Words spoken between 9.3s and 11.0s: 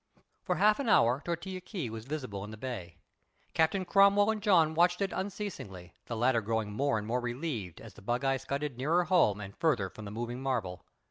and farther from the moving marvel.